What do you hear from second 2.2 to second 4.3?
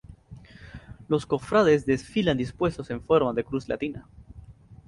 dispuestos en forma de cruz latina.